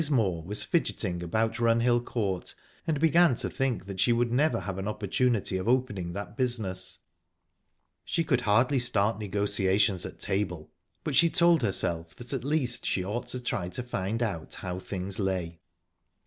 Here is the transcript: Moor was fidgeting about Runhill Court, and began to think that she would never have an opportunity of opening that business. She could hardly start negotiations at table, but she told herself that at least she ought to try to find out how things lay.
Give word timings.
Moor 0.09 0.41
was 0.41 0.63
fidgeting 0.63 1.21
about 1.21 1.59
Runhill 1.59 2.03
Court, 2.03 2.55
and 2.87 2.99
began 2.99 3.35
to 3.35 3.47
think 3.51 3.85
that 3.85 3.99
she 3.99 4.11
would 4.11 4.31
never 4.31 4.61
have 4.61 4.79
an 4.79 4.87
opportunity 4.87 5.57
of 5.57 5.67
opening 5.67 6.13
that 6.13 6.35
business. 6.35 6.97
She 8.03 8.23
could 8.23 8.41
hardly 8.41 8.79
start 8.79 9.19
negotiations 9.19 10.03
at 10.03 10.19
table, 10.19 10.71
but 11.03 11.15
she 11.15 11.29
told 11.29 11.61
herself 11.61 12.15
that 12.15 12.33
at 12.33 12.43
least 12.43 12.83
she 12.83 13.05
ought 13.05 13.27
to 13.27 13.39
try 13.39 13.69
to 13.69 13.83
find 13.83 14.23
out 14.23 14.55
how 14.55 14.79
things 14.79 15.19
lay. 15.19 15.59